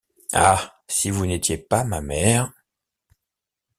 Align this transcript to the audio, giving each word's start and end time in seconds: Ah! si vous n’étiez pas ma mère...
Ah! 0.33 0.81
si 0.87 1.11
vous 1.11 1.27
n’étiez 1.27 1.59
pas 1.59 1.83
ma 1.83 2.01
mère... 2.01 2.51